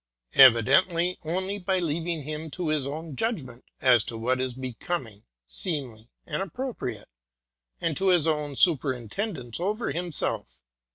[0.33, 6.09] Evidently only by leaving him to his own judgment as to what is becoming, seemly,
[6.25, 7.07] and appropriate,
[7.79, 10.63] and to his own superintendence over himself.